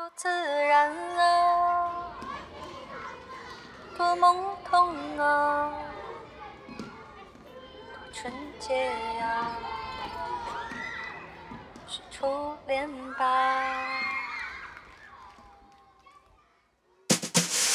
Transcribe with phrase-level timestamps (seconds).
[0.00, 1.92] 多自然啊，
[3.98, 4.34] 多懵
[4.70, 5.70] 懂啊，
[6.78, 8.86] 多纯洁
[9.18, 9.50] 呀，
[11.86, 12.26] 是初
[12.66, 13.26] 恋吧。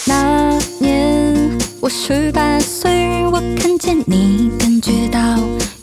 [0.08, 5.20] 那年我十八岁，我看见你，感觉到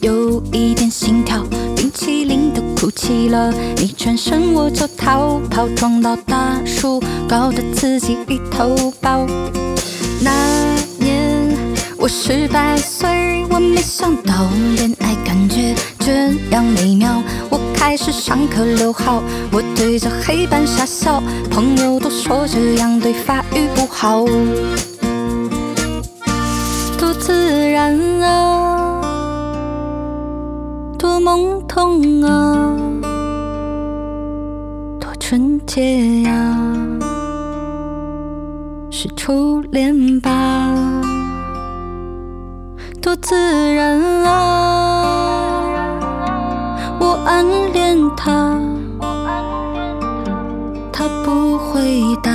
[0.01, 1.45] 有一点心跳，
[1.77, 3.53] 冰淇淋都哭泣了，
[4.03, 9.25] 转身我就逃跑，撞到大树，搞得自己一头包。
[10.21, 10.33] 那
[10.99, 11.49] 年
[11.97, 14.35] 我十八岁，我没想到
[14.75, 17.23] 恋爱感觉这样美妙。
[17.49, 24.25] 我开始上课留号，我对着黑板傻笑，朋友都说这样对发育不好。
[26.99, 29.01] 多自然啊，
[30.99, 32.77] 多懵懂啊，
[35.33, 36.31] 纯洁呀、
[38.91, 40.69] 是初恋吧？
[43.01, 43.35] 多自
[43.73, 45.55] 然啊！
[47.01, 48.61] 我暗恋他，
[50.93, 51.81] 他不回
[52.23, 52.31] 答，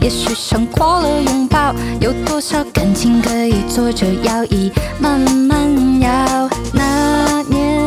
[0.00, 1.74] 也许胜过了拥抱。
[2.00, 6.48] 有多少感情可以坐着摇椅慢慢摇？
[6.72, 7.80] 那年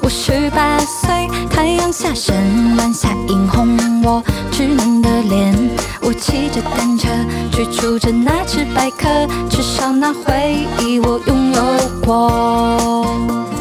[0.00, 2.36] 我十八岁，太阳下山，
[2.76, 4.22] 晚霞映红我
[4.52, 5.54] 稚嫩的脸。
[6.02, 7.08] 我骑着单车
[7.50, 9.08] 追逐着那只白鸽，
[9.48, 11.62] 至少那回忆我拥有
[12.04, 13.53] 过。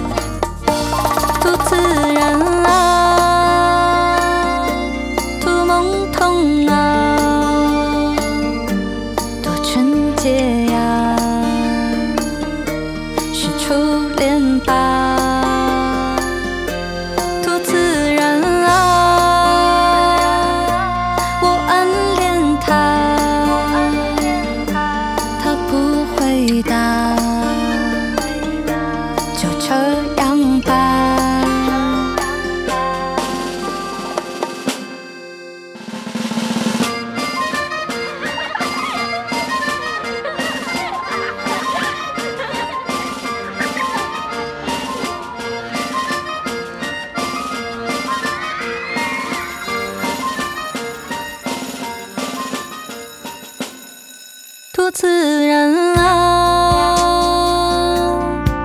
[54.83, 55.08] 多自
[55.48, 56.99] 然啊，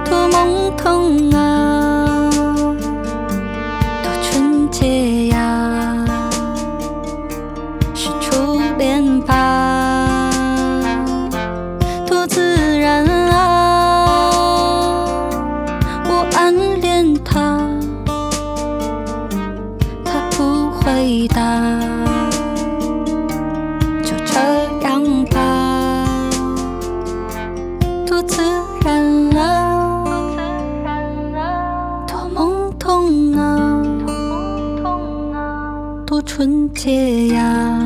[0.04, 2.28] 多懵懂啊，
[4.02, 6.04] 多纯洁呀、
[7.94, 10.28] 是初恋吧？
[12.04, 12.40] 多自
[12.80, 14.08] 然啊，
[16.08, 17.60] 我暗恋他，
[20.04, 21.77] 他不回答。
[36.18, 37.78] 多纯洁呀、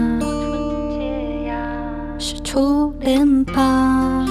[2.19, 4.25] 是初恋吧？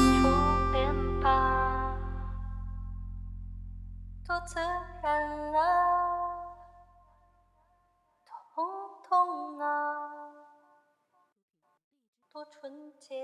[4.28, 4.60] 多自
[5.04, 5.62] 然啊，
[8.26, 8.58] 多懵
[9.08, 9.70] 懂啊，
[12.34, 13.16] 多纯洁